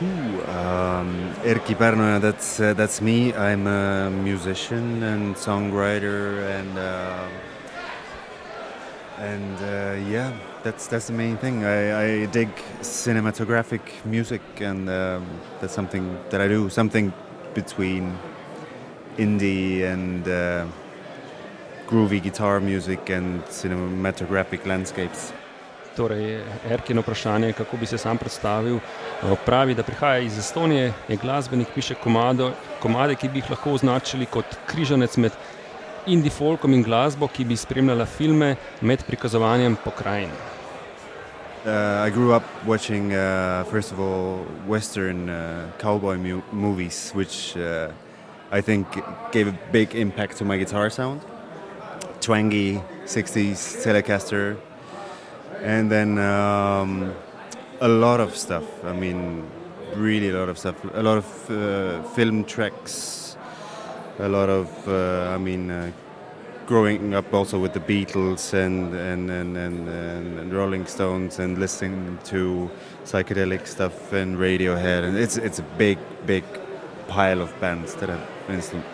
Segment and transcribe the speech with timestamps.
[0.00, 3.34] Um, Erkki Pärnoja, that's uh, that's me.
[3.34, 7.26] I'm a musician and songwriter, and uh,
[9.18, 10.32] and uh, yeah,
[10.62, 11.64] that's that's the main thing.
[11.64, 12.48] I, I dig
[12.80, 15.26] cinematographic music, and um,
[15.60, 16.68] that's something that I do.
[16.70, 17.12] Something
[17.54, 18.16] between
[19.16, 20.66] indie and uh,
[21.88, 25.32] groovy guitar music and cinematographic landscapes.
[25.98, 26.40] Torej,
[26.70, 28.76] Erkino vprašanje, kako bi se sam predstavil.
[28.76, 33.72] Eh, pravi, da prihaja iz Estonije, je glasbenik, piše komado, komade, ki bi jih lahko
[33.74, 35.32] označili kot križanec med
[36.06, 40.30] indie folkom in glasbo, ki bi spremljala filme med prikazovanjem pokrajin.
[41.66, 47.56] Uh, I grew up watching, uh, first of all, Western uh, cowboy mu movies, which
[47.56, 47.90] uh,
[48.52, 48.86] I think
[49.32, 51.20] gave a big impact to my guitar sound.
[52.20, 54.56] Twangy 60s Telecaster,
[55.62, 57.14] and then um,
[57.80, 58.64] a lot of stuff.
[58.84, 59.44] I mean,
[59.94, 60.76] really a lot of stuff.
[60.94, 63.36] A lot of uh, film tracks.
[64.20, 65.92] A lot of, uh, I mean, uh,
[66.66, 72.18] growing up also with the Beatles and and, and, and, and Rolling Stones and listening
[72.24, 72.68] to
[73.04, 76.44] psychedelic stuff and Radiohead, and it's it's a big big
[77.08, 78.26] pile of bands that have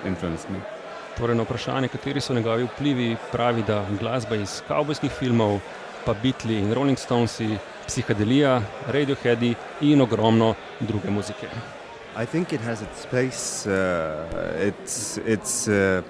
[0.04, 0.58] influenced me.
[1.16, 5.60] Torej, na vprašanje, kateri so njegovi vplivi, pravi, da glasba iz kavbojskih filmov,
[6.04, 6.14] pa
[6.48, 6.96] in Rolling
[7.86, 8.62] psihedelija,
[9.80, 11.48] in ogromno druge muzike.
[12.16, 13.66] I think it has its place.
[13.66, 16.02] Uh, it's it's uh,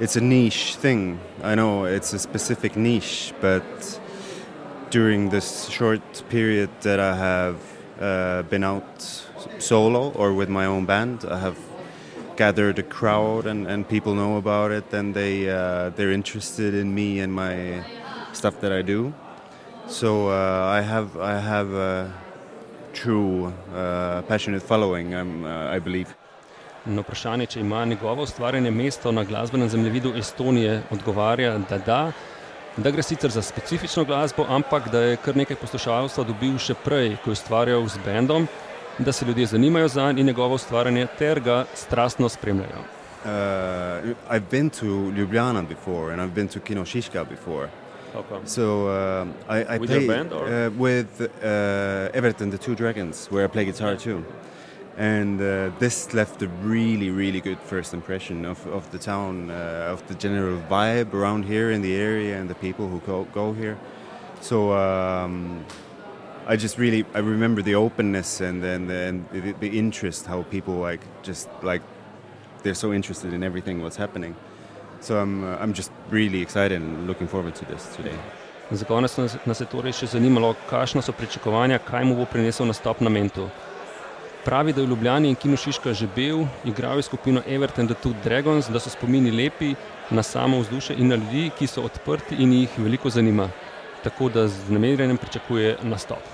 [0.00, 1.18] it's a niche thing.
[1.42, 4.00] I know it's a specific niche, but
[4.90, 7.56] during this short period that I have
[8.00, 9.24] uh, been out
[9.58, 11.56] solo or with my own band, I have
[12.36, 16.94] gathered a crowd and, and people know about it and they uh, they're interested in
[16.94, 17.84] me and my
[18.32, 19.12] stuff that I do.
[19.90, 22.12] So uh, I have I have a
[22.92, 25.14] true uh, passionate following.
[25.14, 26.14] Uh, I believe.
[26.84, 32.12] Na vprašanje, če ima njegovo ustvarjanje mesto na glasbenem zemljevidu Estonije, odgovarja, da da.
[32.76, 37.16] Da gre sicer za specifično glasbo, ampak da je kar nekaj poslušalstva dobil še prej,
[37.24, 38.46] ko je ustvarjal z bendom,
[38.98, 42.84] da se ljudje zanimajo za njegovo ustvarjanje ter ga strastno spremljajo.
[43.24, 44.86] Uh, I've been to
[45.16, 46.84] Ljubljana before and I've been to Kino
[48.08, 48.46] Šiška before.
[48.46, 53.44] So uh, I, I with play band, uh, with uh, Everton, the Two Dragons, where
[53.44, 54.24] I play guitar too.
[54.96, 59.92] And uh, this left a really, really good first impression of, of the town, uh,
[59.92, 63.52] of the general vibe around here in the area, and the people who go, go
[63.52, 63.78] here.
[64.40, 65.64] So um,
[66.46, 70.74] I just really I remember the openness and and, and the, the interest, how people
[70.74, 71.82] like just like
[72.62, 74.34] they're so interested in everything what's happening.
[75.00, 78.18] So I'm, uh, I'm just really excited and looking forward to this today.
[78.70, 79.16] Za konec
[79.46, 83.46] nas je torej še zanimalo, kakšno so pričakovanja, kaj mu bo prinesel nastop na Mentu.
[84.44, 87.96] Pravi, da je v Ljubljani in Kino Šiška že bil, igral je skupino Everton The
[88.02, 89.74] Two Dragons, da so spomini lepi
[90.10, 93.48] na samo vzdušje in na ljudi, ki so odprti in jih veliko zanima.
[94.04, 96.28] Tako da z namerjenjem pričakuje nastop.